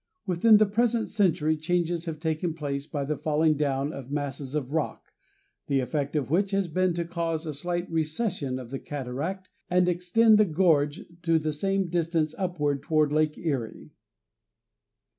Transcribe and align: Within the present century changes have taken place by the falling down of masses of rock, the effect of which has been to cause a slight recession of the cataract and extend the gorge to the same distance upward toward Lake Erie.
Within 0.25 0.57
the 0.57 0.65
present 0.65 1.09
century 1.09 1.55
changes 1.55 2.05
have 2.05 2.19
taken 2.19 2.55
place 2.55 2.87
by 2.87 3.05
the 3.05 3.15
falling 3.19 3.53
down 3.55 3.93
of 3.93 4.09
masses 4.09 4.55
of 4.55 4.71
rock, 4.73 5.11
the 5.67 5.79
effect 5.79 6.15
of 6.15 6.31
which 6.31 6.49
has 6.49 6.67
been 6.67 6.95
to 6.95 7.05
cause 7.05 7.45
a 7.45 7.53
slight 7.53 7.87
recession 7.87 8.57
of 8.57 8.71
the 8.71 8.79
cataract 8.79 9.47
and 9.69 9.87
extend 9.87 10.39
the 10.39 10.45
gorge 10.45 11.01
to 11.21 11.37
the 11.37 11.53
same 11.53 11.87
distance 11.87 12.33
upward 12.39 12.81
toward 12.81 13.11
Lake 13.13 13.37
Erie. 13.37 13.91